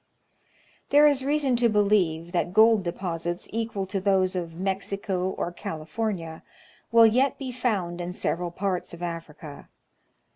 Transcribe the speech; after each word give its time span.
There 0.89 1.05
is 1.05 1.23
reason 1.23 1.55
to 1.57 1.69
believe 1.69 2.31
that 2.31 2.55
gold 2.55 2.81
deposits 2.83 3.47
equal 3.51 3.85
to 3.85 4.01
those 4.01 4.35
of, 4.35 4.55
Mexico 4.55 5.29
or 5.37 5.51
California 5.51 6.41
will 6.91 7.05
yet 7.05 7.37
be 7.37 7.51
found 7.51 8.01
in 8.01 8.11
several 8.11 8.49
parts 8.49 8.95
of 8.95 9.03
Africa. 9.03 9.69